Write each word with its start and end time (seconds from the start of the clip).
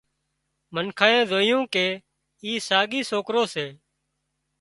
منکانئي 0.73 1.19
زويون 1.31 1.63
ڪي 1.73 1.85
اي 2.43 2.51
ساڳي 2.67 3.01
سوڪرو 3.09 3.43
سي 3.53 3.67